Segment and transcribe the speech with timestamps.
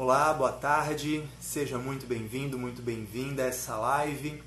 [0.00, 4.40] Olá, boa tarde, seja muito bem-vindo, muito bem-vinda a essa live.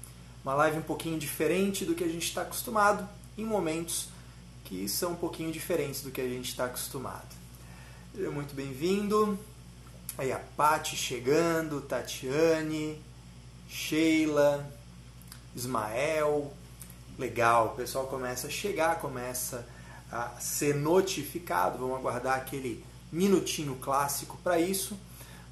[0.46, 3.06] Uma live um pouquinho diferente do que a gente está acostumado,
[3.38, 4.08] em momentos
[4.64, 7.28] que são um pouquinho diferentes do que a gente está acostumado.
[8.16, 9.38] Seja muito bem-vindo.
[10.18, 13.02] Aí a Pati chegando, Tatiane,
[13.68, 14.66] Sheila,
[15.54, 16.54] Ismael.
[17.20, 19.68] Legal, o pessoal começa a chegar, começa
[20.10, 21.78] a ser notificado.
[21.78, 22.82] Vamos aguardar aquele
[23.12, 24.98] minutinho clássico para isso.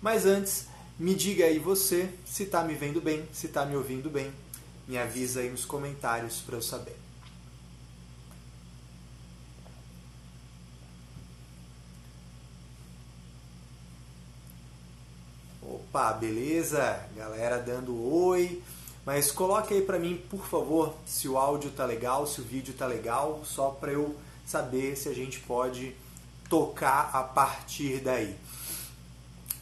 [0.01, 0.67] Mas antes,
[0.97, 4.31] me diga aí você se está me vendo bem, se está me ouvindo bem.
[4.87, 6.97] Me avisa aí nos comentários para eu saber.
[15.61, 17.05] Opa, beleza?
[17.15, 18.63] Galera dando oi.
[19.05, 22.73] Mas coloque aí para mim, por favor, se o áudio tá legal, se o vídeo
[22.73, 25.95] tá legal, só para eu saber se a gente pode
[26.49, 28.35] tocar a partir daí.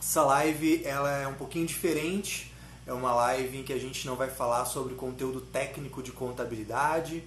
[0.08, 2.50] Essa live ela é um pouquinho diferente.
[2.86, 7.26] É uma live em que a gente não vai falar sobre conteúdo técnico de contabilidade.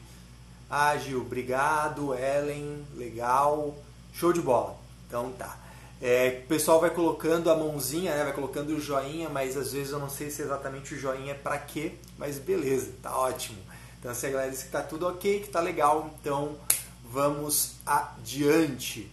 [0.71, 2.15] Ah, Gil, obrigado.
[2.15, 3.77] Ellen, legal.
[4.15, 4.79] Show de bola.
[5.07, 5.59] Então tá.
[6.01, 9.93] É, o pessoal vai colocando a mãozinha, né, vai colocando o joinha, mas às vezes
[9.93, 13.59] eu não sei se exatamente o joinha é para quê, mas beleza, tá ótimo.
[13.99, 16.57] Então se a galera diz que tá tudo ok, que tá legal, então
[17.05, 19.13] vamos adiante.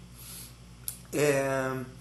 [1.11, 1.96] É...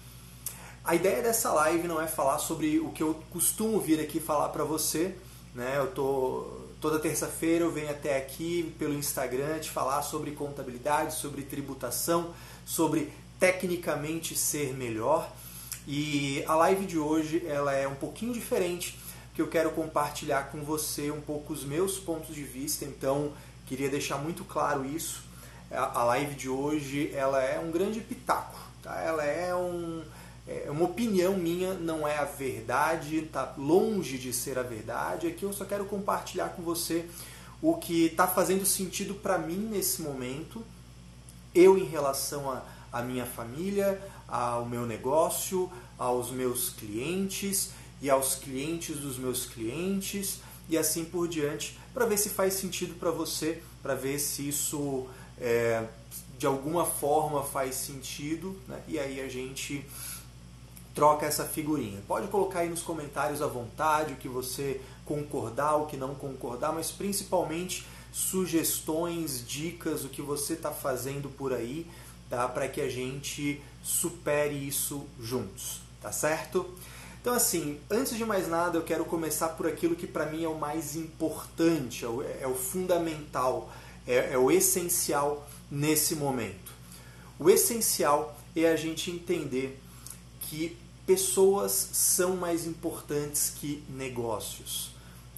[0.87, 4.47] A ideia dessa live não é falar sobre o que eu costumo vir aqui falar
[4.47, 5.13] para você,
[5.53, 5.73] né?
[5.75, 6.47] Eu tô
[6.79, 12.33] toda terça-feira eu venho até aqui pelo Instagram te falar sobre contabilidade, sobre tributação,
[12.65, 15.29] sobre tecnicamente ser melhor.
[15.85, 18.97] E a live de hoje ela é um pouquinho diferente,
[19.35, 22.85] que eu quero compartilhar com você um pouco os meus pontos de vista.
[22.85, 23.33] Então
[23.65, 25.21] queria deixar muito claro isso.
[25.69, 29.01] A live de hoje ela é um grande pitaco, tá?
[29.01, 30.01] Ela é um
[30.47, 35.27] é uma opinião minha, não é a verdade, está longe de ser a verdade.
[35.27, 37.05] Aqui eu só quero compartilhar com você
[37.61, 40.63] o que está fazendo sentido para mim nesse momento,
[41.53, 42.61] eu em relação
[42.93, 47.71] à minha família, ao meu negócio, aos meus clientes
[48.01, 52.93] e aos clientes dos meus clientes e assim por diante, para ver se faz sentido
[52.99, 55.07] para você, para ver se isso
[55.39, 55.85] é,
[56.37, 58.81] de alguma forma faz sentido, né?
[58.87, 59.83] e aí a gente
[60.97, 62.01] troca essa figurinha.
[62.07, 66.73] Pode colocar aí nos comentários à vontade o que você concordar, o que não concordar,
[66.73, 71.85] mas principalmente sugestões, dicas, o que você está fazendo por aí,
[72.31, 72.47] tá?
[72.47, 76.65] Para que a gente supere isso juntos, tá certo?
[77.21, 80.49] Então assim, antes de mais nada, eu quero começar por aquilo que para mim é
[80.49, 83.71] o mais importante, é o, é o fundamental,
[84.07, 86.71] é, é o essencial nesse momento.
[87.37, 89.79] O essencial é a gente entender
[90.39, 90.75] que
[91.07, 94.91] pessoas são mais importantes que negócios.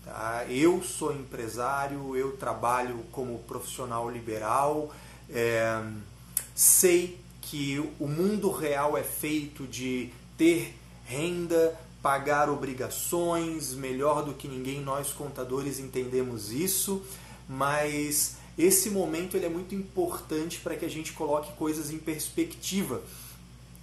[0.04, 0.46] Tá?
[0.50, 4.92] Eu sou empresário, eu trabalho como profissional liberal,
[5.30, 5.80] é,
[6.56, 10.76] sei que o mundo real é feito de ter
[11.06, 17.04] renda, pagar obrigações, melhor do que ninguém, nós contadores entendemos isso,
[17.48, 23.04] mas esse momento ele é muito importante para que a gente coloque coisas em perspectiva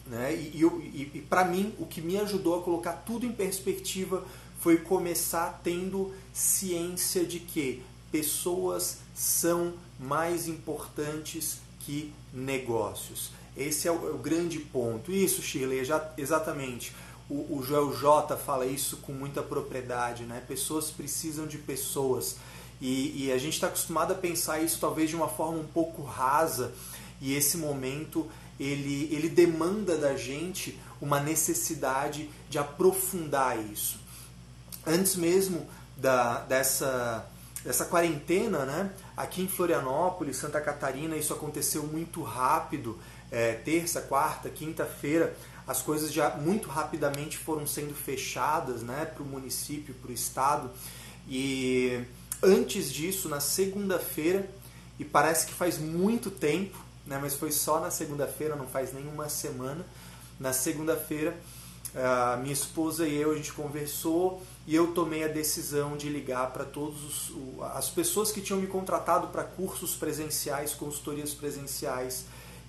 [0.06, 0.34] né?
[0.34, 4.24] E, e, e para mim, o que me ajudou a colocar tudo em perspectiva
[4.60, 13.30] foi começar tendo ciência de que pessoas são mais importantes que negócios.
[13.56, 15.10] Esse é o, é o grande ponto.
[15.12, 16.94] Isso, Shirley, já, exatamente.
[17.28, 20.24] O, o Joel J fala isso com muita propriedade.
[20.24, 20.42] Né?
[20.46, 22.36] Pessoas precisam de pessoas.
[22.80, 26.02] E, e a gente está acostumado a pensar isso talvez de uma forma um pouco
[26.02, 26.72] rasa.
[27.20, 28.26] E esse momento
[28.58, 33.98] ele, ele demanda da gente uma necessidade de aprofundar isso.
[34.86, 37.26] Antes mesmo da, dessa,
[37.64, 42.98] dessa quarentena, né, aqui em Florianópolis, Santa Catarina, isso aconteceu muito rápido.
[43.30, 45.36] É, terça, quarta, quinta-feira,
[45.66, 50.70] as coisas já muito rapidamente foram sendo fechadas né, para o município, para o estado.
[51.28, 52.04] E
[52.40, 54.48] antes disso, na segunda-feira,
[54.98, 59.28] e parece que faz muito tempo, né, mas foi só na segunda-feira, não faz nenhuma
[59.28, 59.84] semana.
[60.38, 61.36] Na segunda-feira,
[61.94, 66.52] a minha esposa e eu a gente conversou e eu tomei a decisão de ligar
[66.52, 67.30] para todas
[67.74, 72.26] as pessoas que tinham me contratado para cursos presenciais, consultorias presenciais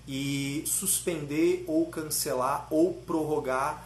[0.08, 3.84] e suspender ou cancelar ou prorrogar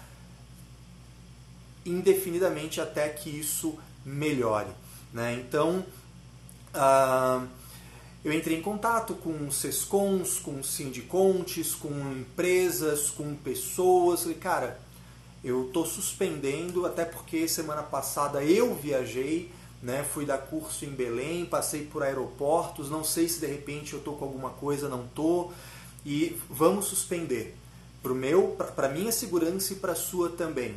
[1.85, 4.69] indefinidamente até que isso melhore.
[5.11, 5.33] Né?
[5.33, 5.83] Então,
[6.75, 7.47] uh,
[8.23, 14.21] eu entrei em contato com sescons, com sindicontes, com empresas, com pessoas.
[14.21, 14.79] Falei, cara,
[15.43, 19.51] eu estou suspendendo, até porque semana passada eu viajei,
[19.81, 20.03] né?
[20.03, 24.15] Fui dar curso em Belém, passei por aeroportos, não sei se de repente eu estou
[24.15, 25.51] com alguma coisa, não estou,
[26.05, 27.55] e vamos suspender
[28.03, 28.57] para meu,
[28.93, 30.75] minha segurança e para a sua também.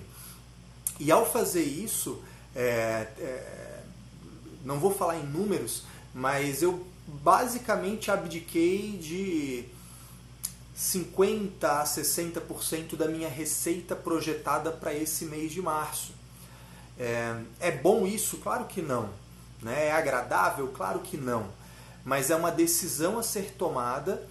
[0.98, 2.22] E ao fazer isso,
[2.54, 3.82] é, é,
[4.64, 5.82] não vou falar em números,
[6.14, 9.64] mas eu basicamente abdiquei de
[10.74, 16.12] 50 a 60% da minha receita projetada para esse mês de março.
[16.98, 18.38] É, é, bom isso?
[18.38, 19.10] Claro que não.
[19.62, 19.86] Né?
[19.88, 20.68] É agradável?
[20.68, 21.46] Claro que não.
[22.04, 24.26] Mas é uma decisão a ser tomada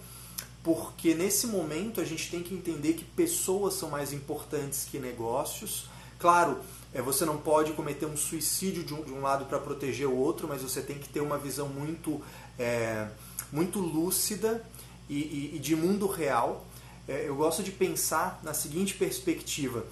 [0.62, 5.88] porque nesse momento a gente tem que entender que pessoas são mais importantes que negócios.
[6.24, 6.58] Claro,
[6.94, 10.16] é, você não pode cometer um suicídio de um, de um lado para proteger o
[10.16, 12.18] outro, mas você tem que ter uma visão muito,
[12.58, 13.08] é,
[13.52, 14.64] muito lúcida
[15.06, 16.64] e, e, e, de mundo real.
[17.06, 19.84] É, eu gosto de pensar na seguinte perspectiva.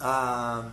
[0.00, 0.70] A,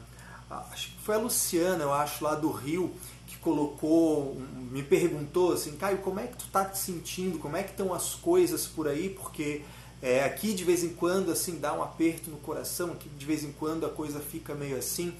[0.49, 2.95] a, acho que foi a Luciana, eu acho, lá do Rio,
[3.27, 4.41] que colocou,
[4.71, 7.39] me perguntou assim, Caio, como é que tu tá te sentindo?
[7.39, 9.09] Como é que estão as coisas por aí?
[9.09, 9.63] Porque
[10.01, 13.43] é, aqui de vez em quando assim dá um aperto no coração, aqui de vez
[13.43, 15.13] em quando a coisa fica meio assim.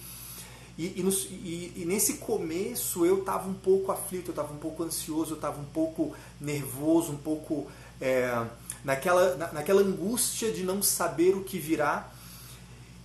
[0.78, 4.58] E, e, no, e, e nesse começo eu estava um pouco aflito, eu estava um
[4.58, 7.68] pouco ansioso, eu estava um pouco nervoso, um pouco
[8.00, 8.46] é,
[8.84, 12.10] naquela, na, naquela angústia de não saber o que virá.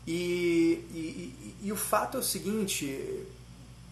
[0.06, 1.32] E,
[1.62, 3.24] e, o fato é o seguinte: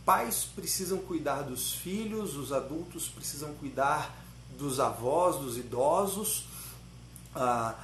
[0.05, 4.15] pais precisam cuidar dos filhos, os adultos precisam cuidar
[4.59, 6.50] dos avós, dos idosos.
[7.35, 7.75] Ah,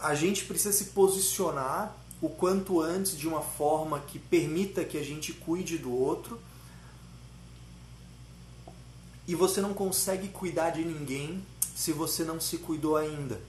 [0.00, 5.02] a gente precisa se posicionar o quanto antes de uma forma que permita que a
[5.02, 6.40] gente cuide do outro.
[9.28, 11.44] E você não consegue cuidar de ninguém
[11.74, 13.40] se você não se cuidou ainda.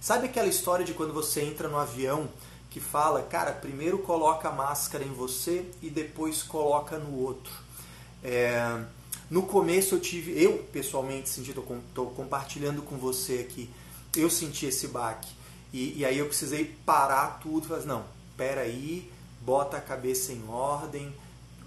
[0.00, 2.28] Sabe aquela história de quando você entra no avião
[2.70, 7.52] que fala, cara, primeiro coloca a máscara em você e depois coloca no outro.
[8.22, 8.84] É,
[9.30, 13.68] no começo eu tive, eu pessoalmente senti, estou compartilhando com você aqui,
[14.16, 15.28] eu senti esse baque.
[15.72, 18.04] E, e aí eu precisei parar tudo falar, não,
[18.36, 19.10] pera aí,
[19.42, 21.14] bota a cabeça em ordem,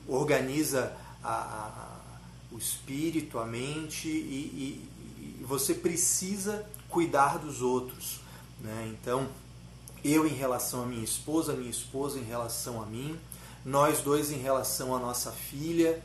[0.07, 1.99] organiza a, a,
[2.51, 8.19] o espírito, a mente e, e, e você precisa cuidar dos outros.
[8.59, 8.93] Né?
[8.93, 9.27] Então,
[10.03, 13.17] eu em relação à minha esposa, minha esposa em relação a mim,
[13.63, 16.01] nós dois em relação à nossa filha,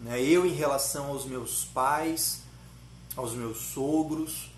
[0.00, 0.22] né?
[0.22, 2.42] eu em relação aos meus pais,
[3.16, 4.50] aos meus sogros.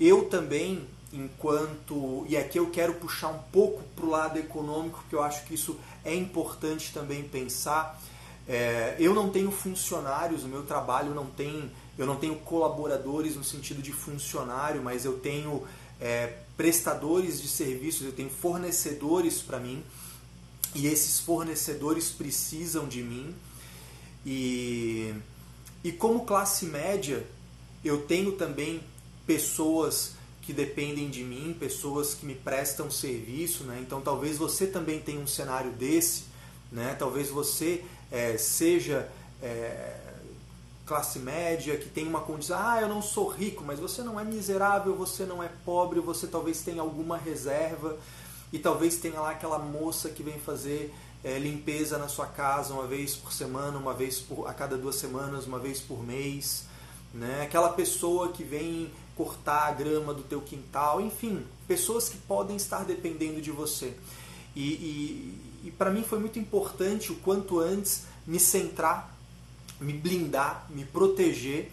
[0.00, 2.24] Eu também, enquanto.
[2.28, 5.54] E aqui eu quero puxar um pouco para o lado econômico, porque eu acho que
[5.54, 8.00] isso é importante também pensar.
[8.48, 11.70] É, eu não tenho funcionários, o meu trabalho não tem.
[11.98, 15.66] Eu não tenho colaboradores no sentido de funcionário, mas eu tenho
[16.00, 19.84] é, prestadores de serviços, eu tenho fornecedores para mim
[20.74, 23.34] e esses fornecedores precisam de mim.
[24.24, 25.14] E,
[25.82, 27.26] e como classe média,
[27.84, 28.80] eu tenho também
[29.26, 30.12] pessoas
[30.42, 33.78] que dependem de mim, pessoas que me prestam serviço, né?
[33.80, 36.24] Então talvez você também tenha um cenário desse,
[36.72, 36.96] né?
[36.98, 39.08] Talvez você é, seja
[39.42, 39.96] é,
[40.86, 44.24] classe média, que tem uma condição, ah, eu não sou rico, mas você não é
[44.24, 47.96] miserável, você não é pobre, você talvez tenha alguma reserva
[48.52, 52.88] e talvez tenha lá aquela moça que vem fazer é, limpeza na sua casa uma
[52.88, 56.64] vez por semana, uma vez por, a cada duas semanas, uma vez por mês,
[57.14, 57.42] né?
[57.42, 62.84] Aquela pessoa que vem cortar a grama do teu quintal, enfim, pessoas que podem estar
[62.84, 63.94] dependendo de você.
[64.56, 69.20] E, e, e para mim foi muito importante o quanto antes me centrar
[69.80, 71.72] me blindar, me proteger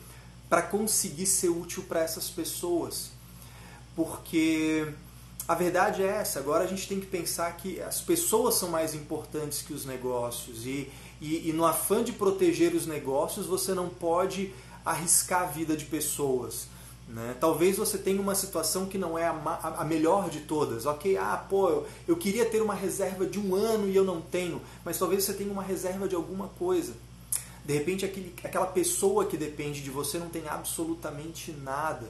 [0.49, 3.11] para conseguir ser útil para essas pessoas.
[3.95, 4.87] Porque
[5.47, 8.93] a verdade é essa, agora a gente tem que pensar que as pessoas são mais
[8.93, 10.89] importantes que os negócios e,
[11.19, 14.53] e, e no afã de proteger os negócios você não pode
[14.85, 16.67] arriscar a vida de pessoas.
[17.07, 17.37] Né?
[17.39, 21.15] Talvez você tenha uma situação que não é a, a, melhor de todas, ok?
[21.15, 24.61] Ah, pô, eu, eu queria ter uma reserva de um ano e eu não tenho,
[24.83, 26.93] mas talvez você tenha uma reserva de alguma coisa.
[27.63, 32.07] De repente, aquele, aquela pessoa que depende de você não tem absolutamente nada.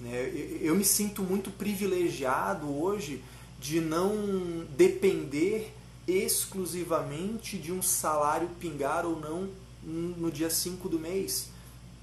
[0.00, 0.30] Né?
[0.60, 3.22] Eu, eu me sinto muito privilegiado hoje
[3.60, 5.74] de não depender
[6.08, 9.48] exclusivamente de um salário pingar ou não
[9.82, 11.51] no dia 5 do mês.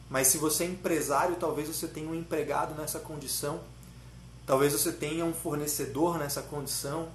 [0.09, 3.59] Mas se você é empresário, talvez você tenha um empregado nessa condição,
[4.45, 7.09] talvez você tenha um fornecedor nessa condição,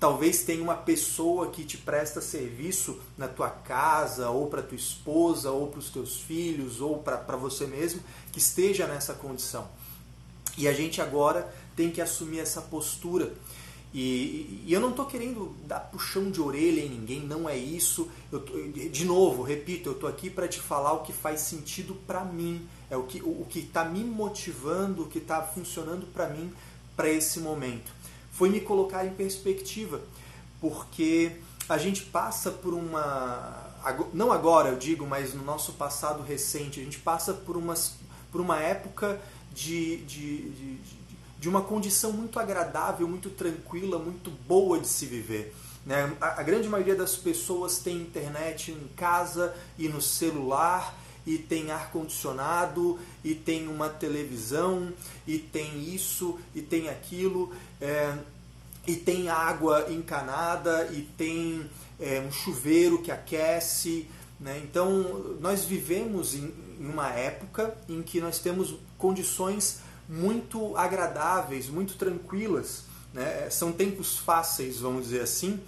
[0.00, 5.50] Talvez tenha uma pessoa que te presta serviço na tua casa, ou para tua esposa,
[5.50, 8.00] ou para os teus filhos, ou para você mesmo,
[8.30, 9.66] que esteja nessa condição.
[10.56, 13.32] E a gente agora tem que assumir essa postura.
[13.92, 18.08] E, e eu não estou querendo dar puxão de orelha em ninguém, não é isso.
[18.30, 22.24] Eu, de novo, repito, eu estou aqui para te falar o que faz sentido para
[22.24, 26.28] mim, é o que o, o que está me motivando, o que está funcionando para
[26.28, 26.52] mim
[26.94, 27.90] para esse momento.
[28.32, 30.00] Foi me colocar em perspectiva,
[30.60, 31.32] porque
[31.68, 33.68] a gente passa por uma
[34.12, 37.94] não agora eu digo, mas no nosso passado recente, a gente passa por, umas,
[38.30, 39.20] por uma época
[39.52, 41.07] de, de, de, de
[41.46, 45.54] uma condição muito agradável, muito tranquila, muito boa de se viver.
[45.84, 46.10] Né?
[46.20, 51.70] A, a grande maioria das pessoas tem internet em casa e no celular, e tem
[51.70, 54.92] ar-condicionado, e tem uma televisão,
[55.26, 58.16] e tem isso, e tem aquilo, é,
[58.86, 61.68] e tem água encanada, e tem
[62.00, 64.08] é, um chuveiro que aquece.
[64.40, 64.58] Né?
[64.64, 71.96] Então, nós vivemos em, em uma época em que nós temos condições muito agradáveis, muito
[71.96, 72.84] tranquilas.
[73.12, 73.50] Né?
[73.50, 75.60] São tempos fáceis, vamos dizer assim,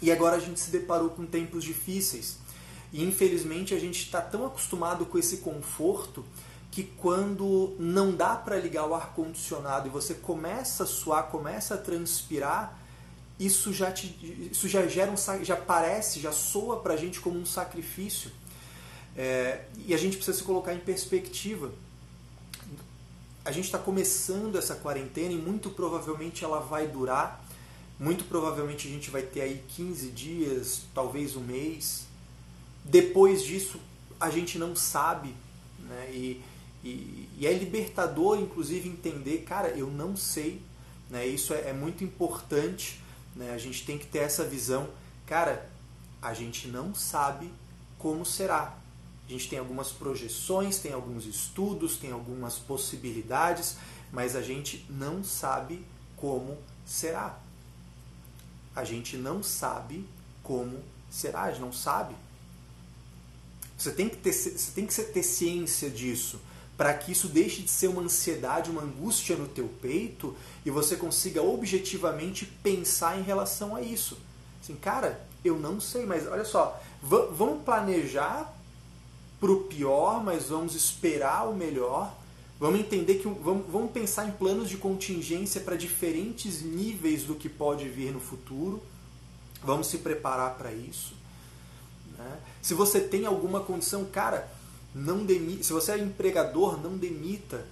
[0.00, 2.38] e agora a gente se deparou com tempos difíceis.
[2.92, 6.24] E infelizmente a gente está tão acostumado com esse conforto
[6.70, 11.74] que quando não dá para ligar o ar condicionado e você começa a suar, começa
[11.74, 12.78] a transpirar,
[13.38, 17.38] isso já, te, isso já gera um, já parece, já soa para a gente como
[17.38, 18.30] um sacrifício.
[19.16, 21.72] É, e a gente precisa se colocar em perspectiva.
[23.44, 27.44] A gente está começando essa quarentena e muito provavelmente ela vai durar.
[27.98, 32.06] Muito provavelmente a gente vai ter aí 15 dias, talvez um mês.
[32.84, 33.80] Depois disso,
[34.20, 35.34] a gente não sabe.
[35.80, 36.10] Né?
[36.12, 36.42] E,
[36.84, 40.62] e, e é libertador, inclusive, entender, cara, eu não sei.
[41.10, 41.26] Né?
[41.26, 43.00] Isso é, é muito importante
[43.38, 43.52] né?
[43.52, 44.88] A gente tem que ter essa visão.
[45.24, 45.70] Cara,
[46.20, 47.50] a gente não sabe
[47.96, 48.76] como será.
[49.28, 53.76] A gente tem algumas projeções, tem alguns estudos, tem algumas possibilidades,
[54.10, 55.84] mas a gente não sabe
[56.16, 56.56] como
[56.86, 57.38] será.
[58.74, 60.08] A gente não sabe
[60.42, 62.14] como será, a gente não sabe.
[63.76, 66.40] Você tem que ter, você tem que ter ciência disso
[66.78, 70.96] para que isso deixe de ser uma ansiedade, uma angústia no teu peito e você
[70.96, 74.16] consiga objetivamente pensar em relação a isso.
[74.62, 78.54] Assim, cara, eu não sei, mas olha só, vamos planejar
[79.40, 82.14] para o pior, mas vamos esperar o melhor.
[82.58, 87.48] Vamos entender que vamos, vamos pensar em planos de contingência para diferentes níveis do que
[87.48, 88.82] pode vir no futuro.
[89.62, 91.14] Vamos se preparar para isso.
[92.16, 92.40] Né?
[92.60, 94.50] Se você tem alguma condição, cara,
[94.94, 97.64] não demita, se você é empregador, não demita.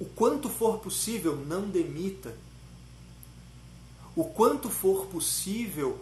[0.00, 2.34] O quanto for possível, não demita.
[4.16, 5.98] O quanto for possível,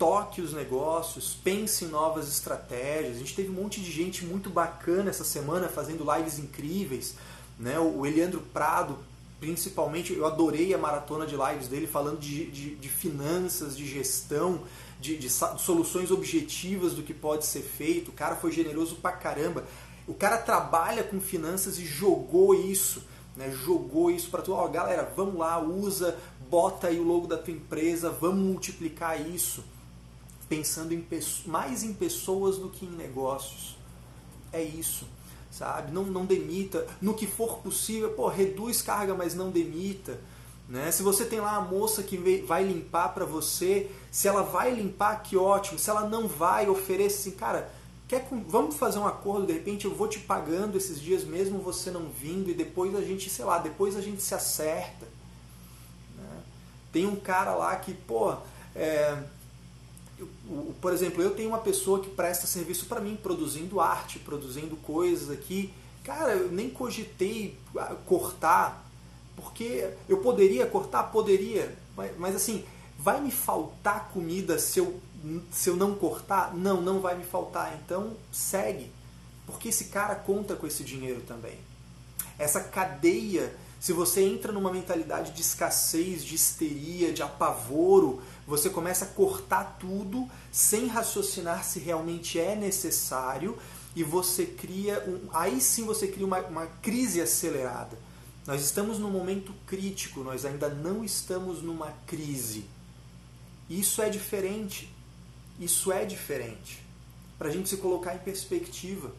[0.00, 3.16] toque os negócios, pense em novas estratégias.
[3.16, 7.16] A gente teve um monte de gente muito bacana essa semana fazendo lives incríveis.
[7.58, 7.78] Né?
[7.78, 8.96] O Eliandro Prado,
[9.38, 14.62] principalmente, eu adorei a maratona de lives dele falando de, de, de finanças, de gestão,
[14.98, 18.08] de, de, soluções objetivas do que pode ser feito.
[18.08, 19.66] O cara foi generoso pra caramba.
[20.08, 23.02] O cara trabalha com finanças e jogou isso,
[23.36, 23.50] né?
[23.50, 24.56] Jogou isso para tudo.
[24.56, 29.62] Ó, galera, vamos lá, usa, bota aí o logo da tua empresa, vamos multiplicar isso,
[30.50, 31.06] pensando em
[31.46, 33.78] mais em pessoas do que em negócios.
[34.52, 35.06] É isso,
[35.48, 35.92] sabe?
[35.92, 36.84] Não, não demita.
[37.00, 40.18] No que for possível, pô, reduz carga, mas não demita.
[40.68, 40.90] Né?
[40.90, 45.22] Se você tem lá a moça que vai limpar para você, se ela vai limpar,
[45.22, 45.78] que ótimo.
[45.78, 47.72] Se ela não vai, ofereça assim, cara,
[48.08, 51.92] quer, vamos fazer um acordo, de repente eu vou te pagando esses dias mesmo você
[51.92, 55.06] não vindo e depois a gente, sei lá, depois a gente se acerta.
[56.16, 56.42] Né?
[56.92, 58.34] Tem um cara lá que, pô,
[58.74, 59.16] é,
[60.80, 65.30] por exemplo, eu tenho uma pessoa que presta serviço para mim, produzindo arte, produzindo coisas
[65.30, 65.72] aqui.
[66.04, 68.90] Cara, eu nem cogitei ah, cortar
[69.40, 71.04] porque eu poderia cortar?
[71.04, 71.76] Poderia.
[72.18, 72.64] Mas, assim,
[72.98, 75.00] vai me faltar comida se eu,
[75.50, 76.54] se eu não cortar?
[76.54, 77.78] Não, não vai me faltar.
[77.82, 78.92] Então segue.
[79.46, 81.58] Porque esse cara conta com esse dinheiro também.
[82.38, 89.06] Essa cadeia, se você entra numa mentalidade de escassez, de histeria, de apavoro, você começa
[89.06, 93.56] a cortar tudo sem raciocinar se realmente é necessário
[93.96, 95.28] e você cria um.
[95.32, 97.96] Aí sim você cria uma, uma crise acelerada
[98.46, 102.64] nós estamos num momento crítico, nós ainda não estamos numa crise.
[103.68, 104.92] Isso é diferente.
[105.58, 106.82] Isso é diferente.
[107.38, 109.14] Para a gente se colocar em perspectiva,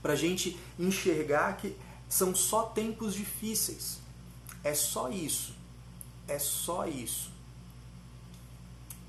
[0.00, 1.76] para a gente enxergar que
[2.08, 3.98] são só tempos difíceis.
[4.62, 5.54] É só isso.
[6.26, 7.30] É só isso.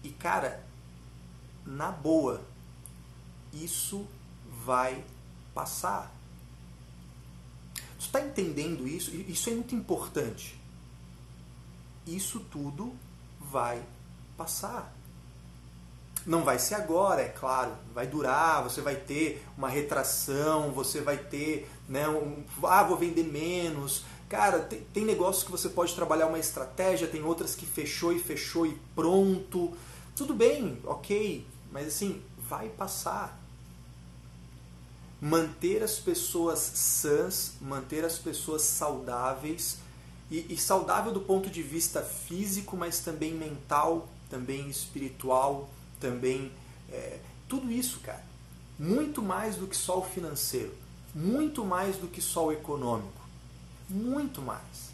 [0.03, 0.65] E cara,
[1.65, 2.41] na boa,
[3.53, 4.07] isso
[4.65, 5.03] vai
[5.53, 6.11] passar.
[7.99, 9.11] Você está entendendo isso?
[9.11, 10.59] Isso é muito importante.
[12.05, 12.95] isso tudo
[13.39, 13.81] vai
[14.35, 14.93] passar.
[16.25, 21.17] Não vai ser agora, é claro, vai durar, você vai ter uma retração, você vai
[21.17, 24.03] ter, né, um, ah, vou vender menos.
[24.31, 28.19] Cara, tem, tem negócios que você pode trabalhar uma estratégia, tem outras que fechou e
[28.19, 29.73] fechou e pronto.
[30.15, 33.37] Tudo bem, ok, mas assim, vai passar.
[35.19, 39.79] Manter as pessoas sãs, manter as pessoas saudáveis,
[40.31, 45.69] e, e saudável do ponto de vista físico, mas também mental, também espiritual,
[45.99, 46.53] também.
[46.89, 47.19] É,
[47.49, 48.23] tudo isso, cara.
[48.79, 50.73] Muito mais do que só o financeiro.
[51.13, 53.20] Muito mais do que só o econômico.
[53.91, 54.91] Muito mais.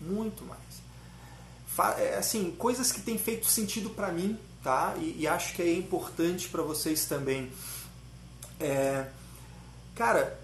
[0.00, 1.98] Muito mais.
[1.98, 4.94] É, assim, coisas que têm feito sentido para mim, tá?
[4.98, 7.50] E, e, acho que é importante para vocês também.
[8.58, 9.06] É,
[9.94, 10.38] cara,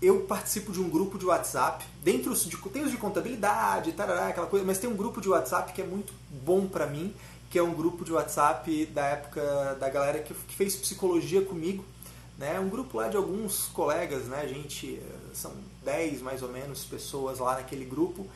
[0.00, 4.46] eu participo de um grupo de WhatsApp, dentro de, tem os de contabilidade, tarará, aquela
[4.46, 6.12] coisa, mas tem um grupo de WhatsApp que é muito
[6.44, 7.14] bom para mim,
[7.50, 11.84] que é um grupo de WhatsApp da época da galera que, que fez psicologia comigo,
[12.42, 12.58] né?
[12.58, 14.40] Um grupo lá de alguns colegas, né?
[14.40, 15.00] A gente
[15.32, 15.52] são
[15.84, 18.26] 10 mais ou menos pessoas lá naquele grupo.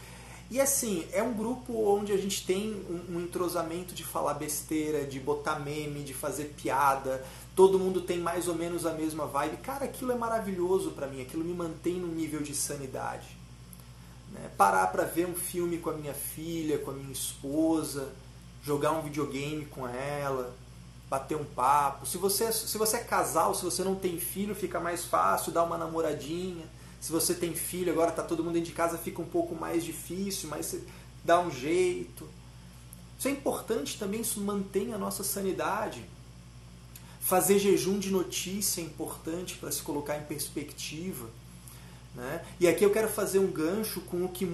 [0.48, 5.04] E assim, é um grupo onde a gente tem um, um entrosamento de falar besteira,
[5.04, 9.56] de botar meme, de fazer piada, todo mundo tem mais ou menos a mesma vibe.
[9.56, 13.36] Cara, aquilo é maravilhoso para mim, aquilo me mantém num nível de sanidade.
[14.30, 14.48] Né?
[14.56, 18.12] Parar para ver um filme com a minha filha, com a minha esposa,
[18.62, 20.54] jogar um videogame com ela,
[21.08, 22.06] bater um papo.
[22.06, 25.64] Se você, se você é casal, se você não tem filho, fica mais fácil dar
[25.64, 26.66] uma namoradinha.
[27.00, 29.84] Se você tem filho, agora está todo mundo dentro de casa, fica um pouco mais
[29.84, 30.84] difícil, mas você
[31.24, 32.28] dá um jeito.
[33.18, 36.04] Isso é importante também, isso mantém a nossa sanidade.
[37.20, 41.28] Fazer jejum de notícia é importante para se colocar em perspectiva.
[42.14, 42.44] Né?
[42.58, 44.46] E aqui eu quero fazer um gancho com o que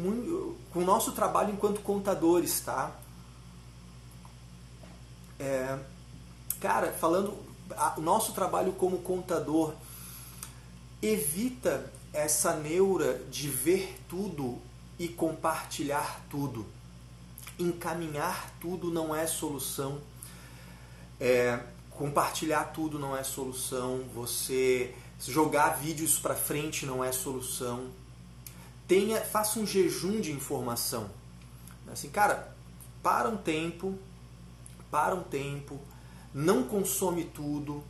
[0.73, 2.91] com o nosso trabalho enquanto contadores, tá?
[5.39, 5.79] É,
[6.63, 7.37] cara, falando,
[7.97, 9.75] o nosso trabalho como contador
[11.03, 14.61] evita essa neura de ver tudo
[14.97, 16.65] e compartilhar tudo.
[17.59, 20.01] Encaminhar tudo não é solução.
[21.19, 21.59] É,
[21.91, 24.05] compartilhar tudo não é solução.
[24.15, 27.91] Você jogar vídeos para frente não é solução.
[28.87, 31.11] Tenha, faça um jejum de informação.
[31.91, 32.55] Assim, cara,
[33.03, 33.99] para um tempo,
[34.91, 35.81] para um tempo,
[36.35, 37.83] não consome tudo,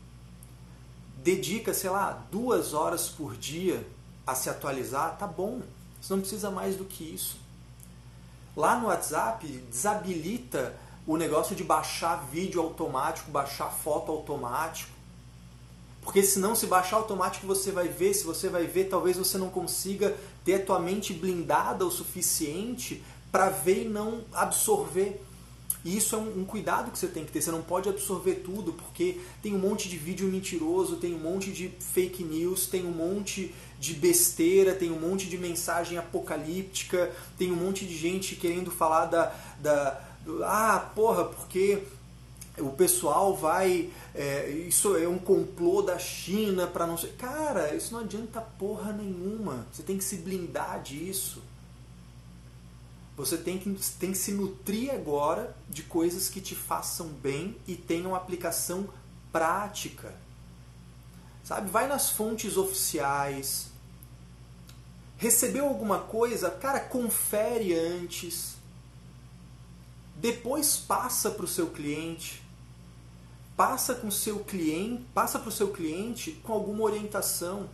[1.22, 3.86] dedica, sei lá, duas horas por dia
[4.26, 5.62] a se atualizar, tá bom.
[6.00, 7.36] Você não precisa mais do que isso.
[8.56, 10.76] Lá no WhatsApp, desabilita
[11.06, 14.90] o negócio de baixar vídeo automático, baixar foto automático.
[16.02, 19.48] Porque senão, se baixar automático, você vai ver, se você vai ver, talvez você não
[19.48, 25.22] consiga ter a tua mente blindada o suficiente para ver e não absorver.
[25.84, 27.42] E isso é um, um, cuidado que você tem que ter.
[27.42, 31.50] Você não pode absorver tudo, porque tem um monte de vídeo mentiroso, tem um monte
[31.50, 37.50] de fake news, tem um monte de besteira, tem um monte de mensagem apocalíptica, tem
[37.50, 39.34] um monte de gente querendo falar da.
[39.60, 41.82] da do, ah, porra, porque
[42.58, 43.90] o pessoal vai.
[44.14, 47.10] É, isso é um complô da China para não sei.
[47.12, 49.66] Cara, isso não adianta porra nenhuma.
[49.72, 51.42] Você tem que se blindar disso.
[53.16, 57.76] Você tem que, tem que se nutrir agora de coisas que te façam bem e
[57.76, 58.88] tenham aplicação
[59.30, 60.14] prática.
[61.44, 61.70] Sabe?
[61.70, 63.70] Vai nas fontes oficiais.
[65.18, 66.50] Recebeu alguma coisa?
[66.50, 68.56] Cara, confere antes.
[70.16, 72.42] Depois passa para o seu cliente.
[73.56, 77.68] Passa com seu cliente, passa para o seu cliente com alguma orientação.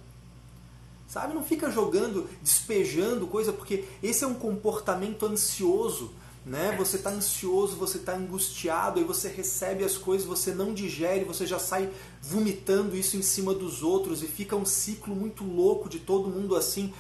[1.08, 1.32] Sabe?
[1.32, 6.12] Não fica jogando, despejando coisa, porque esse é um comportamento ansioso.
[6.44, 6.74] Né?
[6.78, 11.46] Você está ansioso, você está angustiado, aí você recebe as coisas, você não digere, você
[11.46, 11.90] já sai
[12.22, 16.54] vomitando isso em cima dos outros e fica um ciclo muito louco de todo mundo
[16.56, 16.92] assim.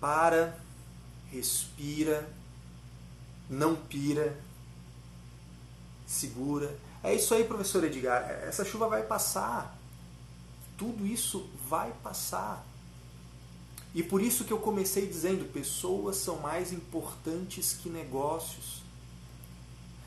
[0.00, 0.58] Para,
[1.32, 2.28] respira,
[3.48, 4.36] não pira,
[6.06, 6.76] segura.
[7.02, 8.22] É isso aí, professor Edgar.
[8.46, 9.76] Essa chuva vai passar.
[10.76, 12.69] Tudo isso vai passar.
[13.94, 18.80] E por isso que eu comecei dizendo: pessoas são mais importantes que negócios.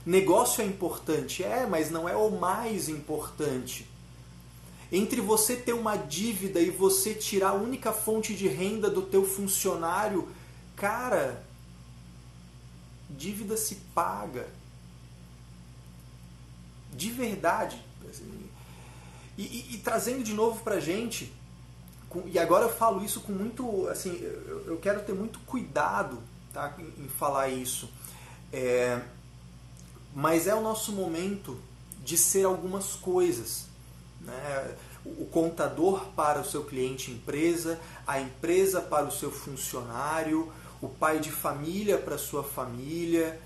[0.06, 3.88] Negócio é importante, é, mas não é o mais importante.
[4.92, 9.26] Entre você ter uma dívida e você tirar a única fonte de renda do teu
[9.26, 10.28] funcionário,
[10.76, 11.44] cara,
[13.10, 14.48] dívida se paga.
[16.92, 17.82] De verdade.
[19.38, 21.34] E, e, e trazendo de novo pra gente,
[22.26, 26.20] e agora eu falo isso com muito, assim, eu, eu quero ter muito cuidado
[26.54, 27.90] tá, em, em falar isso.
[28.52, 29.02] É,
[30.14, 31.60] mas é o nosso momento
[32.04, 33.66] de ser algumas coisas.
[34.22, 34.76] Né?
[35.06, 41.20] O contador para o seu cliente empresa, a empresa para o seu funcionário, o pai
[41.20, 43.40] de família para sua família,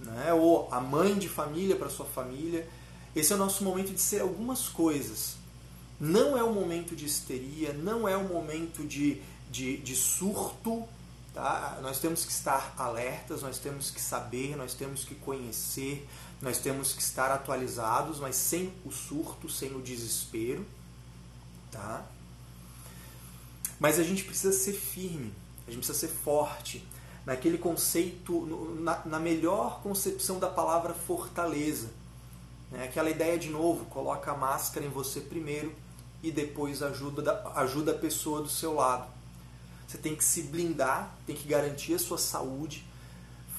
[0.00, 0.32] né?
[0.32, 2.66] ou a mãe de família para sua família.
[3.14, 5.36] Esse é o nosso momento de ser algumas coisas.
[6.00, 10.86] Não é o momento de histeria, não é o momento de, de, de surto.
[11.32, 11.78] Tá?
[11.82, 16.06] Nós temos que estar alertas, nós temos que saber, nós temos que conhecer,
[16.40, 20.64] nós temos que estar atualizados, mas sem o surto, sem o desespero.
[21.70, 22.04] Tá?
[23.78, 25.32] Mas a gente precisa ser firme,
[25.66, 26.86] a gente precisa ser forte,
[27.26, 28.46] naquele conceito,
[28.80, 31.88] na, na melhor concepção da palavra fortaleza.
[32.70, 32.84] Né?
[32.84, 35.74] Aquela ideia de novo, coloca a máscara em você primeiro
[36.24, 39.06] e depois ajuda, ajuda a pessoa do seu lado.
[39.86, 42.82] Você tem que se blindar, tem que garantir a sua saúde,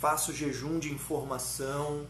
[0.01, 2.05] faça o jejum de informação,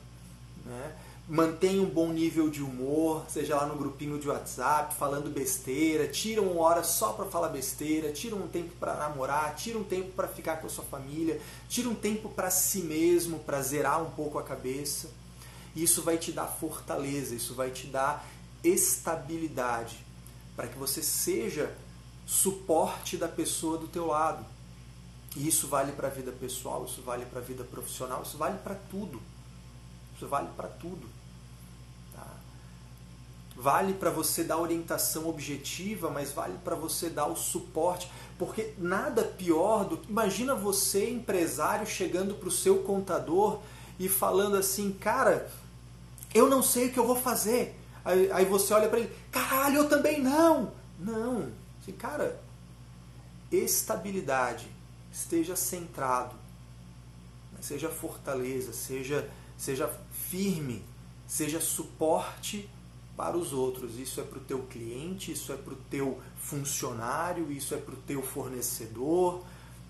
[0.65, 0.95] né?
[1.27, 6.41] mantenha um bom nível de humor, seja lá no grupinho de WhatsApp, falando besteira, tira
[6.41, 10.27] uma hora só para falar besteira, tira um tempo para namorar, tira um tempo para
[10.27, 14.37] ficar com a sua família, tira um tempo para si mesmo, para zerar um pouco
[14.37, 15.09] a cabeça.
[15.75, 18.25] Isso vai te dar fortaleza, isso vai te dar
[18.63, 20.04] estabilidade,
[20.55, 21.75] para que você seja
[22.25, 24.45] suporte da pessoa do teu lado.
[25.35, 28.57] E isso vale para a vida pessoal, isso vale para a vida profissional, isso vale
[28.59, 29.21] para tudo.
[30.15, 31.07] Isso vale para tudo.
[32.13, 32.25] Tá?
[33.55, 38.09] Vale para você dar orientação objetiva, mas vale para você dar o suporte.
[38.39, 40.09] Porque nada pior do que.
[40.09, 43.59] Imagina você, empresário, chegando para o seu contador
[43.99, 45.51] e falando assim, cara,
[46.33, 47.77] eu não sei o que eu vou fazer.
[48.05, 50.71] Aí, aí você olha para ele, caralho, eu também não.
[50.99, 51.51] Não.
[51.81, 52.39] Assim, cara,
[53.51, 54.67] estabilidade,
[55.11, 56.35] esteja centrado,
[57.51, 59.91] né, seja fortaleza, seja, seja
[60.29, 60.85] firme,
[61.27, 62.69] seja suporte
[63.17, 63.97] para os outros.
[63.97, 67.95] Isso é para o teu cliente, isso é para o teu funcionário, isso é para
[67.95, 69.43] o teu fornecedor.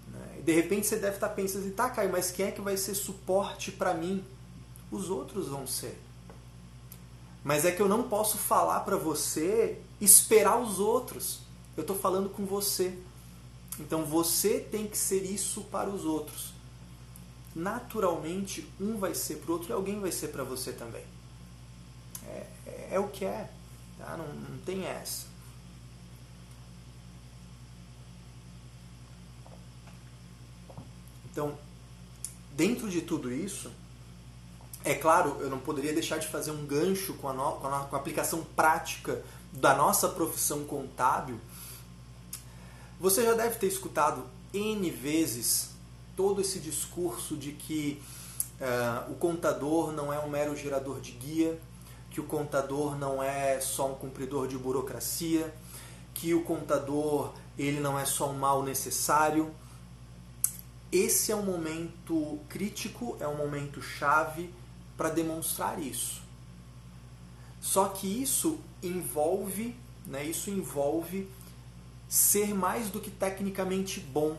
[0.07, 0.41] Né?
[0.43, 2.95] De repente você deve estar pensando assim, tá, Caio, mas quem é que vai ser
[2.95, 4.23] suporte para mim?
[4.89, 6.04] Os outros vão ser.
[7.45, 11.41] Mas é que eu não posso falar para você esperar os outros.
[11.77, 12.97] Eu estou falando com você.
[13.79, 16.55] Então você tem que ser isso para os outros.
[17.55, 21.03] Naturalmente, um vai ser para o outro e alguém vai ser para você também.
[22.23, 23.47] É, é, é, o que é.
[23.99, 24.17] Tá?
[24.17, 25.27] Não, não tem essa.
[31.31, 31.55] Então,
[32.55, 33.71] dentro de tudo isso,
[34.85, 37.79] é claro, eu não poderia deixar de fazer um gancho com a, no, com a,
[37.85, 41.39] com a aplicação prática da nossa profissão contábil.
[42.99, 45.71] Você já deve ter escutado N vezes
[46.15, 47.99] todo esse discurso de que
[48.61, 51.59] uh, o contador não é um mero gerador de guia,
[52.11, 55.51] que o contador não é só um cumpridor de burocracia,
[56.13, 59.51] que o contador ele não é só um mal necessário.
[60.91, 64.53] Esse é um momento crítico, é um momento chave
[64.97, 66.21] para demonstrar isso.
[67.61, 71.27] Só que isso envolve, né, isso envolve
[72.07, 74.37] ser mais do que tecnicamente bom.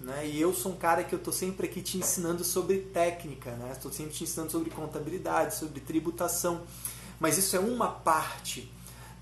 [0.00, 0.28] Né?
[0.28, 3.72] E eu sou um cara que eu estou sempre aqui te ensinando sobre técnica, né?
[3.72, 6.62] estou sempre te ensinando sobre contabilidade, sobre tributação.
[7.18, 8.70] Mas isso é uma parte.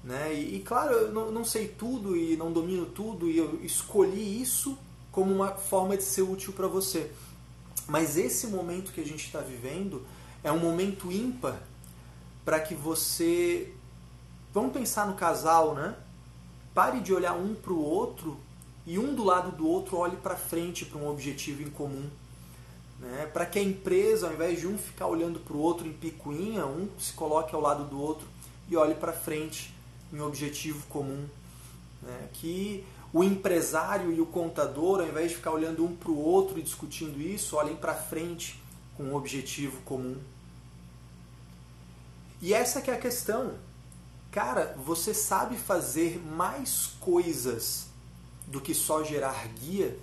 [0.05, 0.35] Né?
[0.35, 4.41] E, e claro, eu não, não sei tudo e não domino tudo, e eu escolhi
[4.41, 4.79] isso
[5.11, 7.11] como uma forma de ser útil para você.
[7.89, 10.05] Mas esse momento que a gente está vivendo
[10.47, 11.61] é um momento ímpar
[12.45, 13.73] para que você.
[14.55, 15.97] Vamos pensar no casal, né?
[16.73, 18.37] Pare de olhar um para o outro
[18.87, 22.09] e um do lado do outro olhe para frente para um objetivo em comum.
[23.01, 23.29] Né?
[23.33, 26.65] Para que a empresa, ao invés de um ficar olhando para o outro em picuinha,
[26.65, 28.29] um se coloque ao lado do outro
[28.69, 29.75] e olhe para frente
[30.13, 31.27] em objetivo comum.
[32.03, 32.29] Né?
[32.35, 36.57] Que o empresário e o contador, ao invés de ficar olhando um para o outro
[36.57, 38.63] e discutindo isso, olhem para frente
[38.97, 40.17] com um objetivo comum.
[42.41, 43.59] E essa que é a questão.
[44.31, 47.87] Cara, você sabe fazer mais coisas
[48.47, 49.99] do que só gerar guia?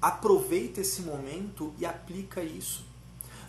[0.00, 2.84] Aproveita esse momento e aplica isso.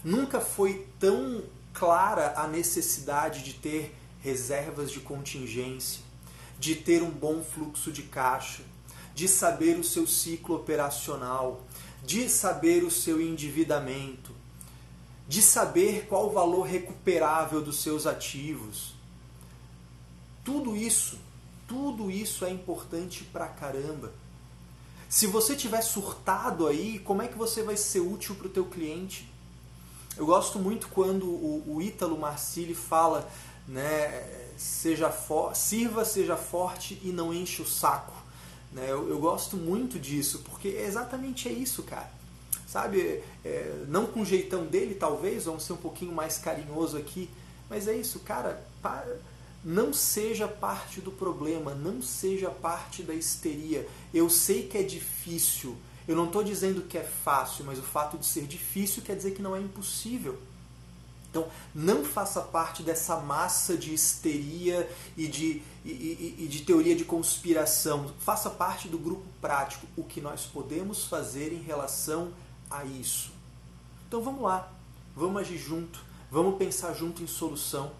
[0.04, 6.02] Nunca foi tão clara a necessidade de ter reservas de contingência,
[6.58, 8.64] de ter um bom fluxo de caixa,
[9.14, 11.64] de saber o seu ciclo operacional,
[12.04, 14.35] de saber o seu endividamento,
[15.28, 18.94] de saber qual o valor recuperável dos seus ativos.
[20.44, 21.18] Tudo isso,
[21.68, 24.14] tudo isso é importante pra caramba.
[25.10, 28.66] Se você tiver surtado aí, como é que você vai ser útil para o teu
[28.66, 29.32] cliente?
[30.18, 33.30] Eu gosto muito quando o, o Ítalo Marcilli fala,
[33.68, 35.12] né, seja
[35.54, 38.14] sirva, seja forte e não enche o saco.
[38.72, 38.86] Né?
[38.88, 42.12] Eu, eu gosto muito disso, porque é exatamente é isso, cara.
[42.76, 47.30] Sabe, é, não com o jeitão dele, talvez, vamos ser um pouquinho mais carinhoso aqui,
[47.70, 49.16] mas é isso, cara, para,
[49.64, 53.88] não seja parte do problema, não seja parte da histeria.
[54.14, 58.18] Eu sei que é difícil, eu não estou dizendo que é fácil, mas o fato
[58.18, 60.38] de ser difícil quer dizer que não é impossível.
[61.30, 66.96] Então, não faça parte dessa massa de histeria e de, e, e, e de teoria
[66.96, 68.12] de conspiração.
[68.20, 69.88] Faça parte do grupo prático.
[69.96, 72.45] O que nós podemos fazer em relação a
[73.00, 73.32] isso.
[74.08, 74.72] Então, vamos lá.
[75.16, 76.04] Vamos agir junto.
[76.30, 77.92] Vamos pensar junto em solução.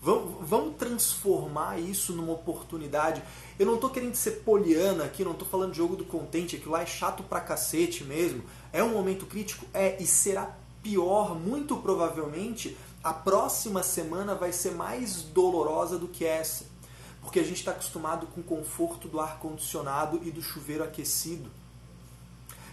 [0.00, 3.22] Vamos, vamos transformar isso numa oportunidade.
[3.58, 6.72] Eu não estou querendo ser poliana aqui, não estou falando de jogo do contente, aquilo
[6.72, 8.44] lá é chato pra cacete mesmo.
[8.72, 9.66] É um momento crítico?
[9.72, 16.24] É, e será pior, muito provavelmente, a próxima semana vai ser mais dolorosa do que
[16.24, 16.66] essa.
[17.20, 21.50] Porque a gente está acostumado com o conforto do ar-condicionado e do chuveiro aquecido.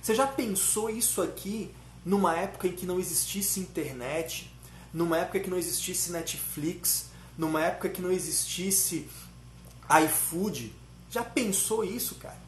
[0.03, 1.73] Você já pensou isso aqui
[2.05, 4.53] numa época em que não existisse internet,
[4.93, 7.05] numa época que não existisse Netflix,
[7.37, 9.07] numa época que não existisse
[10.05, 10.73] iFood.
[11.09, 12.43] Já pensou isso, cara?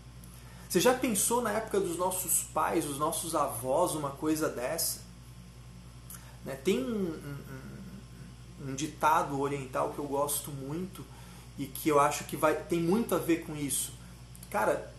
[0.68, 5.00] Você já pensou na época dos nossos pais, dos nossos avós, uma coisa dessa?
[6.44, 6.56] Né?
[6.62, 7.38] Tem um,
[8.66, 11.06] um, um, ditado oriental que eu gosto muito
[11.58, 13.94] e que eu acho que vai, tem muito a ver com isso.
[14.50, 14.94] Cara,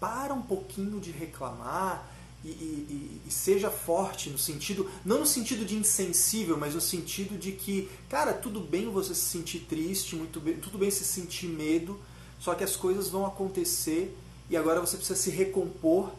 [0.00, 2.06] para um pouquinho de reclamar
[2.44, 7.36] e, e, e, seja forte no sentido, não no sentido de insensível, mas no sentido
[7.36, 11.48] de que, cara, tudo bem você se sentir triste, muito bem, tudo bem se sentir
[11.48, 11.98] medo,
[12.38, 14.16] só que as coisas vão acontecer
[14.48, 16.12] e agora você precisa se recompor,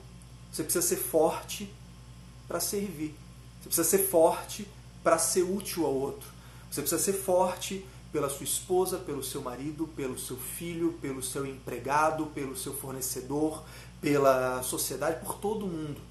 [0.52, 1.72] você precisa ser forte
[2.48, 3.16] para servir.
[3.62, 4.68] Você precisa ser forte
[5.04, 6.28] para ser útil ao outro.
[6.70, 11.46] Você precisa ser forte pela sua esposa, pelo seu marido, pelo seu filho, pelo seu
[11.46, 13.64] empregado, pelo seu fornecedor,
[14.02, 16.02] pela sociedade, por todo mundo.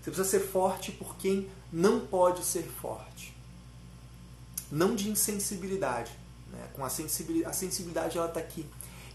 [0.00, 3.34] Você precisa ser forte por quem não pode ser forte.
[4.70, 6.12] Não de insensibilidade.
[6.52, 6.68] Né?
[6.74, 8.66] Com a sensibilidade, a sensibilidade ela está aqui.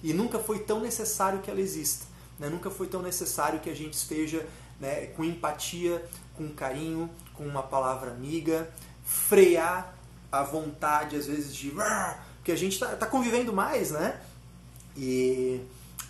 [0.03, 2.05] E nunca foi tão necessário que ela exista.
[2.39, 2.49] Né?
[2.49, 4.47] Nunca foi tão necessário que a gente esteja
[4.79, 6.03] né, com empatia,
[6.35, 8.69] com carinho, com uma palavra amiga,
[9.05, 9.95] frear
[10.31, 11.71] a vontade, às vezes, de.
[12.41, 14.19] Porque a gente está tá convivendo mais, né?
[14.97, 15.61] E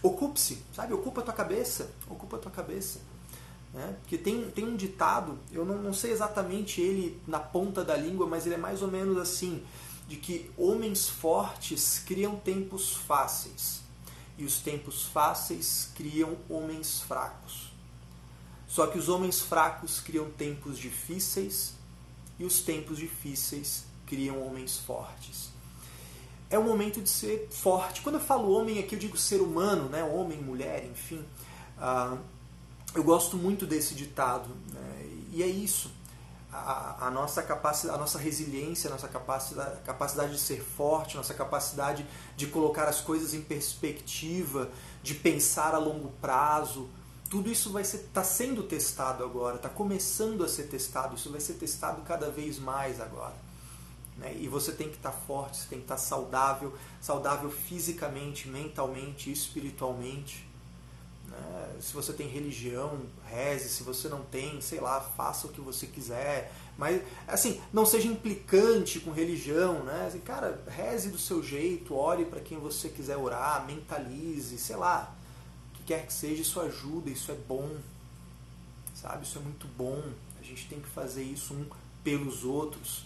[0.02, 0.94] ocupe-se, sabe?
[0.94, 1.92] Ocupa a tua cabeça.
[2.10, 3.02] Ocupa a tua cabeça.
[3.74, 3.98] Né?
[4.02, 8.28] Porque tem, tem um ditado, eu não, não sei exatamente ele na ponta da língua,
[8.28, 9.64] mas ele é mais ou menos assim:
[10.08, 13.82] de que homens fortes criam tempos fáceis
[14.38, 17.72] e os tempos fáceis criam homens fracos.
[18.68, 21.76] Só que os homens fracos criam tempos difíceis
[22.40, 25.51] e os tempos difíceis criam homens fortes.
[26.52, 28.02] É o momento de ser forte.
[28.02, 30.04] Quando eu falo homem aqui, eu digo ser humano, né?
[30.04, 31.26] homem, mulher, enfim.
[31.78, 32.20] Uh,
[32.94, 34.50] eu gosto muito desse ditado.
[34.74, 35.10] Né?
[35.32, 35.90] E é isso.
[36.52, 41.34] A, a, nossa capacidade, a nossa resiliência, a nossa capacidade, capacidade de ser forte, nossa
[41.34, 44.70] capacidade de colocar as coisas em perspectiva,
[45.02, 46.90] de pensar a longo prazo,
[47.30, 51.40] tudo isso vai estar tá sendo testado agora, está começando a ser testado, isso vai
[51.40, 53.36] ser testado cada vez mais agora.
[54.22, 54.38] Né?
[54.40, 58.48] E você tem que estar tá forte, você tem que estar tá saudável, saudável fisicamente,
[58.48, 60.48] mentalmente, espiritualmente.
[61.28, 61.76] Né?
[61.82, 63.68] Se você tem religião, reze.
[63.68, 66.54] Se você não tem, sei lá, faça o que você quiser.
[66.78, 70.06] Mas, assim, não seja implicante com religião, né?
[70.08, 75.14] Assim, cara, reze do seu jeito, ore para quem você quiser orar, mentalize, sei lá.
[75.70, 77.76] O que quer que seja, isso ajuda, isso é bom.
[78.94, 79.26] Sabe?
[79.26, 80.02] Isso é muito bom.
[80.40, 81.66] A gente tem que fazer isso um
[82.04, 83.06] pelos outros.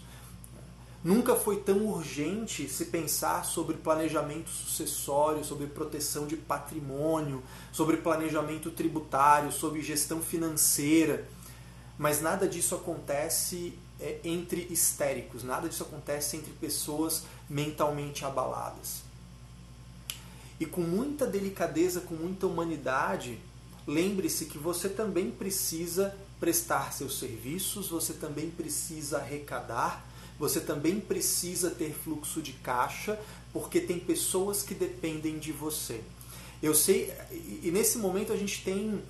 [1.04, 8.70] Nunca foi tão urgente se pensar sobre planejamento sucessório, sobre proteção de patrimônio, sobre planejamento
[8.70, 11.28] tributário, sobre gestão financeira.
[11.96, 19.02] Mas nada disso acontece é, entre histéricos, nada disso acontece entre pessoas mentalmente abaladas.
[20.58, 23.38] E com muita delicadeza, com muita humanidade,
[23.86, 30.04] lembre-se que você também precisa prestar seus serviços, você também precisa arrecadar
[30.38, 33.18] você também precisa ter fluxo de caixa,
[33.52, 36.00] porque tem pessoas que dependem de você.
[36.62, 37.12] Eu sei,
[37.62, 39.02] e nesse momento a gente tem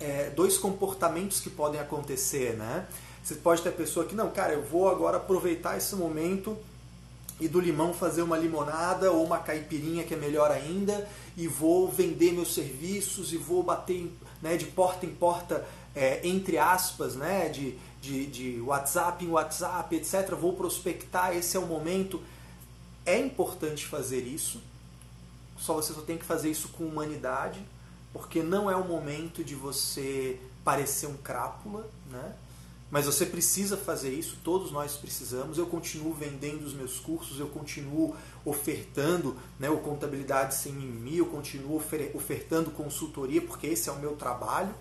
[0.00, 2.86] é, dois comportamentos que podem acontecer, né?
[3.22, 6.56] Você pode ter a pessoa que, não, cara, eu vou agora aproveitar esse momento
[7.40, 11.88] e do limão fazer uma limonada ou uma caipirinha que é melhor ainda e vou
[11.88, 14.10] vender meus serviços e vou bater
[14.42, 19.94] né, de porta em porta é, entre aspas, né, de, de, de WhatsApp em WhatsApp,
[19.94, 20.34] etc.
[20.34, 22.22] Vou prospectar, esse é o momento.
[23.04, 24.60] É importante fazer isso,
[25.56, 27.60] só você só tem que fazer isso com humanidade,
[28.12, 32.34] porque não é o momento de você parecer um crápula, né?
[32.90, 35.58] Mas você precisa fazer isso, todos nós precisamos.
[35.58, 41.26] Eu continuo vendendo os meus cursos, eu continuo ofertando né, o Contabilidade Sem Mimimi, eu
[41.26, 41.82] continuo
[42.14, 44.74] ofertando consultoria, porque esse é o meu trabalho.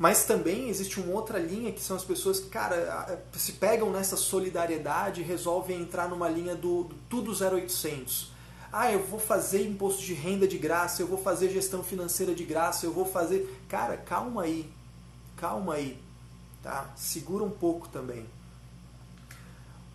[0.00, 4.16] Mas também existe uma outra linha que são as pessoas que, cara, se pegam nessa
[4.16, 8.32] solidariedade e resolvem entrar numa linha do, do tudo 0800.
[8.72, 12.44] Ah, eu vou fazer imposto de renda de graça, eu vou fazer gestão financeira de
[12.44, 13.62] graça, eu vou fazer.
[13.68, 14.68] Cara, calma aí.
[15.36, 16.10] Calma aí
[16.62, 16.90] tá?
[16.96, 18.26] Segura um pouco também.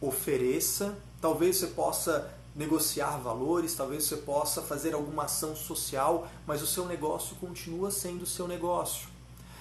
[0.01, 6.67] Ofereça, talvez você possa negociar valores, talvez você possa fazer alguma ação social, mas o
[6.67, 9.07] seu negócio continua sendo o seu negócio.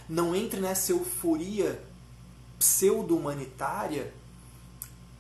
[0.09, 1.83] Não entre nessa euforia
[2.59, 4.13] pseudo-humanitária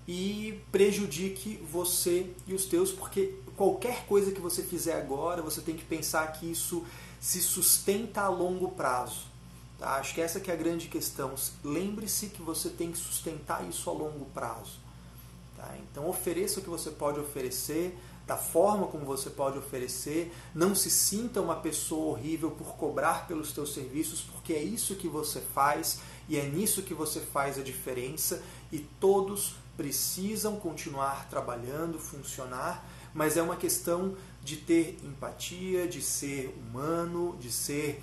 [0.07, 5.77] e prejudique você e os teus, porque qualquer coisa que você fizer agora, você tem
[5.77, 6.85] que pensar que isso
[7.21, 9.27] se sustenta a longo prazo.
[9.79, 9.97] Tá?
[9.97, 11.35] Acho que essa que é a grande questão.
[11.63, 14.79] Lembre-se que você tem que sustentar isso a longo prazo.
[15.57, 15.75] Tá?
[15.79, 20.33] Então ofereça o que você pode oferecer, da forma como você pode oferecer.
[20.55, 25.09] Não se sinta uma pessoa horrível por cobrar pelos seus serviços, porque é isso que
[25.09, 28.43] você faz e é nisso que você faz a diferença.
[28.73, 36.55] E todos precisam continuar trabalhando, funcionar, mas é uma questão de ter empatia, de ser
[36.59, 38.03] humano, de ser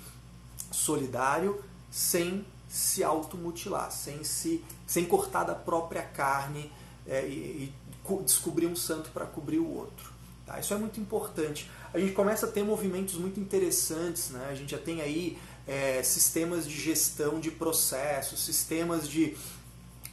[0.70, 6.72] solidário, sem se automutilar, sem se sem cortar da própria carne
[7.06, 7.72] é, e,
[8.10, 10.11] e, descobrir um santo para cobrir o outro.
[10.52, 10.60] Tá?
[10.60, 11.70] Isso é muito importante.
[11.94, 14.48] A gente começa a ter movimentos muito interessantes, né?
[14.50, 19.34] a gente já tem aí é, sistemas de gestão de processos, sistemas de,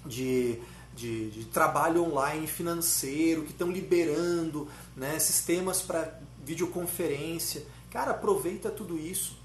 [0.05, 0.57] de,
[0.95, 5.19] de, de trabalho online financeiro que estão liberando né?
[5.19, 7.65] sistemas para videoconferência.
[7.91, 9.37] Cara, aproveita tudo isso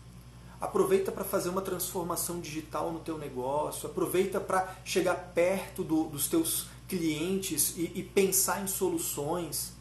[0.60, 6.26] aproveita para fazer uma transformação digital no teu negócio, aproveita para chegar perto do, dos
[6.26, 9.74] teus clientes e, e, pensar em soluções.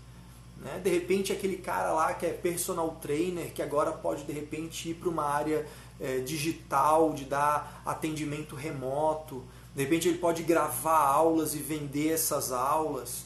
[0.63, 0.79] Né?
[0.79, 4.93] De repente aquele cara lá que é personal trainer, que agora pode de repente ir
[4.93, 5.67] para uma área
[5.99, 9.43] é, digital, de dar atendimento remoto,
[9.75, 13.25] de repente ele pode gravar aulas e vender essas aulas.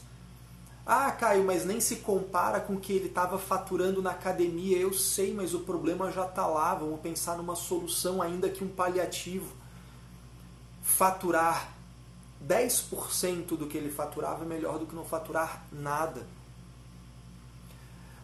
[0.85, 4.77] Ah, Caio, mas nem se compara com o que ele estava faturando na academia.
[4.77, 6.73] Eu sei, mas o problema já está lá.
[6.75, 9.53] Vamos pensar numa solução, ainda que um paliativo.
[10.81, 11.73] Faturar
[12.47, 16.25] 10% do que ele faturava é melhor do que não faturar nada.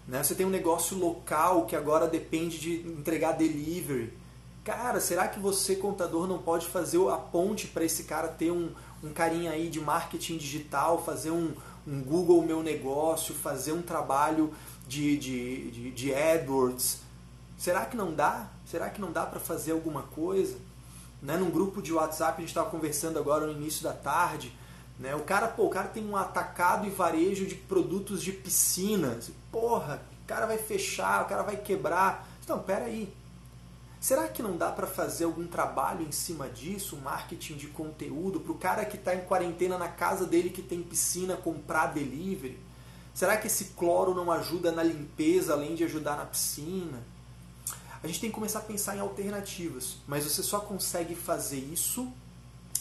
[0.08, 0.22] Né?
[0.22, 4.14] Você tem um negócio local que agora depende de entregar delivery.
[4.64, 8.72] Cara, será que você, contador, não pode fazer a ponte para esse cara ter um,
[9.04, 11.54] um carinha aí de marketing digital, fazer um,
[11.86, 14.54] um Google Meu Negócio, fazer um trabalho
[14.88, 17.02] de, de, de, de AdWords.
[17.58, 18.50] Será que não dá?
[18.66, 20.58] Será que não dá para fazer alguma coisa?
[21.22, 21.38] Né?
[21.38, 24.54] Num grupo de WhatsApp, a gente estava conversando agora no início da tarde,
[25.00, 25.16] né?
[25.16, 29.20] o, cara, pô, o cara tem um atacado e varejo de produtos de piscina.
[29.52, 32.28] Porra, o cara vai fechar, o cara vai quebrar.
[32.44, 33.14] Então, pera aí.
[34.00, 38.52] Será que não dá para fazer algum trabalho em cima disso, marketing de conteúdo, para
[38.52, 42.60] o cara que está em quarentena na casa dele que tem piscina comprar delivery?
[43.14, 47.02] Será que esse cloro não ajuda na limpeza além de ajudar na piscina?
[48.04, 52.12] A gente tem que começar a pensar em alternativas, mas você só consegue fazer isso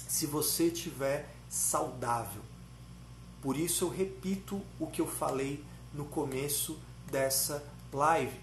[0.09, 2.40] se você estiver saudável.
[3.42, 5.62] Por isso eu repito o que eu falei
[5.92, 6.78] no começo
[7.10, 7.62] dessa
[7.92, 8.40] live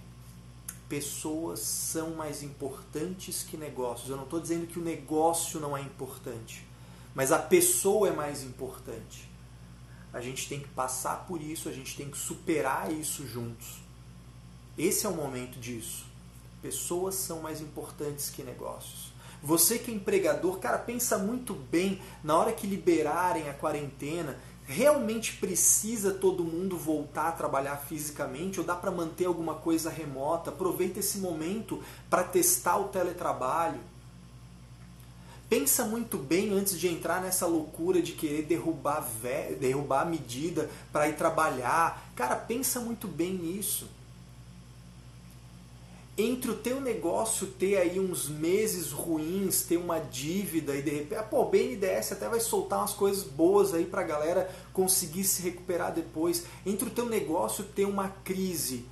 [0.90, 4.10] pessoas são mais importantes que negócios.
[4.10, 6.66] Eu não estou dizendo que o negócio não é importante,
[7.14, 9.30] mas a pessoa é mais importante.
[10.12, 13.78] A gente tem que passar por isso, a gente tem que superar isso juntos.
[14.76, 16.06] Esse é o momento disso.
[16.60, 19.09] Pessoas são mais importantes que negócios.
[19.42, 24.38] Você que é empregador, cara, pensa muito bem na hora que liberarem a quarentena
[24.70, 30.52] realmente precisa todo mundo voltar a trabalhar fisicamente ou dá para manter alguma coisa remota?
[30.52, 33.80] Aproveita esse momento para testar o teletrabalho.
[35.50, 39.10] Pensa muito bem antes de entrar nessa loucura de querer derrubar,
[39.60, 42.08] derrubar a medida para ir trabalhar.
[42.16, 43.88] Cara, pensa muito bem nisso.
[46.20, 51.16] Entre o teu negócio ter aí uns meses ruins, ter uma dívida e de repente,
[51.16, 55.42] ah, pô, o BNDES até vai soltar umas coisas boas aí pra galera conseguir se
[55.42, 56.44] recuperar depois.
[56.66, 58.86] Entre o teu negócio ter uma crise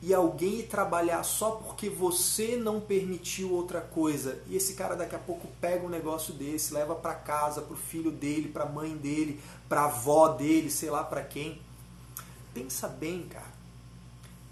[0.00, 5.18] e alguém trabalhar só porque você não permitiu outra coisa, e esse cara daqui a
[5.18, 9.84] pouco pega um negócio desse, leva para casa, pro filho dele, pra mãe dele, pra
[9.84, 11.60] avó dele, sei lá para quem.
[12.52, 13.51] Pensa bem, cara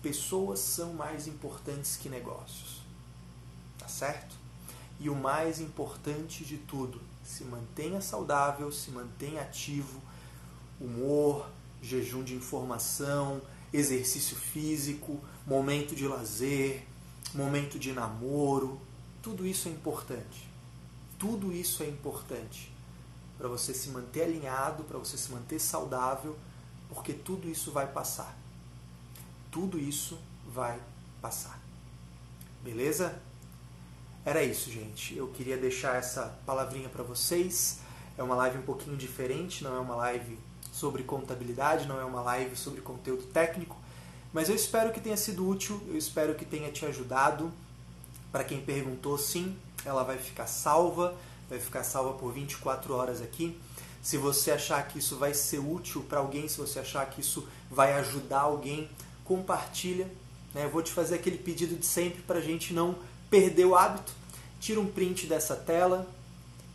[0.02, 2.80] pessoas são mais importantes que negócios.
[3.78, 4.36] Tá certo?
[4.98, 10.00] E o mais importante de tudo, se mantenha saudável, se mantenha ativo,
[10.80, 11.48] humor,
[11.82, 13.40] jejum de informação,
[13.72, 16.84] exercício físico, momento de lazer,
[17.34, 18.80] momento de namoro,
[19.22, 20.48] tudo isso é importante.
[21.18, 22.72] Tudo isso é importante
[23.38, 26.36] para você se manter alinhado, para você se manter saudável,
[26.88, 28.36] porque tudo isso vai passar
[29.50, 30.78] tudo isso vai
[31.20, 31.60] passar.
[32.62, 33.20] Beleza?
[34.24, 35.16] Era isso, gente.
[35.16, 37.80] Eu queria deixar essa palavrinha para vocês.
[38.18, 40.38] É uma live um pouquinho diferente, não é uma live
[40.72, 43.76] sobre contabilidade, não é uma live sobre conteúdo técnico,
[44.32, 47.52] mas eu espero que tenha sido útil, eu espero que tenha te ajudado.
[48.30, 51.16] Para quem perguntou, sim, ela vai ficar salva,
[51.48, 53.58] vai ficar salva por 24 horas aqui.
[54.00, 57.46] Se você achar que isso vai ser útil para alguém, se você achar que isso
[57.68, 58.88] vai ajudar alguém,
[59.30, 60.10] compartilha.
[60.52, 60.66] Né?
[60.66, 62.96] Vou te fazer aquele pedido de sempre para a gente não
[63.30, 64.12] perder o hábito.
[64.58, 66.04] Tira um print dessa tela,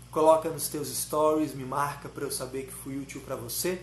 [0.10, 3.82] coloca nos teus stories, me marca para eu saber que fui útil para você.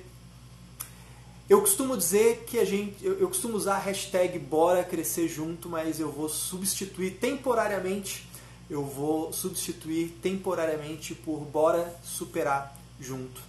[1.51, 5.69] Eu costumo dizer que a gente, eu, eu, costumo usar a hashtag Bora Crescer Junto,
[5.69, 8.27] mas eu vou substituir temporariamente,
[8.71, 13.43] eu vou substituir temporariamente por Bora Superar Junto.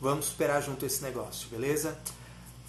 [0.00, 1.98] Vamos superar junto esse negócio, beleza?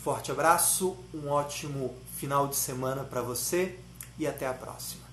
[0.03, 3.77] Forte abraço, um ótimo final de semana para você
[4.17, 5.08] e até a próxima.